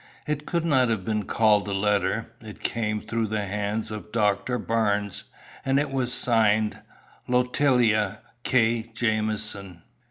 [0.25, 2.31] It could not have been called a letter.
[2.41, 5.25] It came through the hands of Doctor Barnes,
[5.63, 6.79] and it was signed,
[7.27, 8.81] "Lotilia K.
[8.95, 9.83] Jamieson."